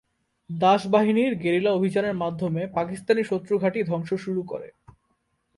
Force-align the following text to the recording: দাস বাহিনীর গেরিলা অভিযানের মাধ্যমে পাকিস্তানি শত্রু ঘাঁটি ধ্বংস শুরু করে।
দাস 0.49 0.81
বাহিনীর 0.87 1.33
গেরিলা 1.35 1.71
অভিযানের 1.73 2.15
মাধ্যমে 2.15 2.61
পাকিস্তানি 2.67 3.21
শত্রু 3.23 3.53
ঘাঁটি 3.57 3.79
ধ্বংস 3.83 4.09
শুরু 4.13 4.41
করে। 4.43 4.67